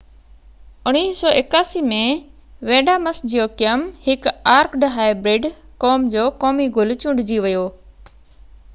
[0.91, 1.99] 1981 ۾
[2.69, 4.27] Vanda Miss Joaquim هڪ
[4.57, 5.47] orchid hybrid
[5.85, 7.67] قوم جو قومي گل چونڊجي ويو